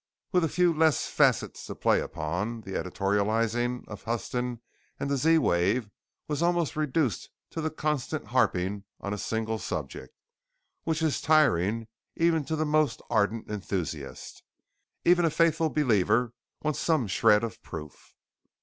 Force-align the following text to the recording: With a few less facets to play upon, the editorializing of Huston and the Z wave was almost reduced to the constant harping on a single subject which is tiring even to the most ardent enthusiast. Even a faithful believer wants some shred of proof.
With 0.31 0.43
a 0.43 0.49
few 0.49 0.73
less 0.73 1.05
facets 1.05 1.67
to 1.67 1.75
play 1.75 2.01
upon, 2.01 2.61
the 2.61 2.71
editorializing 2.71 3.87
of 3.87 4.01
Huston 4.01 4.59
and 4.99 5.11
the 5.11 5.15
Z 5.15 5.37
wave 5.37 5.91
was 6.27 6.41
almost 6.41 6.75
reduced 6.75 7.29
to 7.51 7.61
the 7.61 7.69
constant 7.69 8.25
harping 8.25 8.85
on 8.99 9.13
a 9.13 9.17
single 9.19 9.59
subject 9.59 10.11
which 10.85 11.03
is 11.03 11.21
tiring 11.21 11.85
even 12.15 12.43
to 12.45 12.55
the 12.55 12.65
most 12.65 12.99
ardent 13.11 13.47
enthusiast. 13.51 14.41
Even 15.05 15.23
a 15.23 15.29
faithful 15.29 15.69
believer 15.69 16.33
wants 16.63 16.79
some 16.79 17.05
shred 17.05 17.43
of 17.43 17.61
proof. 17.61 18.15